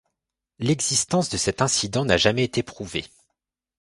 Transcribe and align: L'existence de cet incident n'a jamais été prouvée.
L'existence 0.57 1.29
de 1.29 1.37
cet 1.37 1.61
incident 1.61 2.05
n'a 2.05 2.17
jamais 2.17 2.43
été 2.43 2.63
prouvée. 2.63 3.05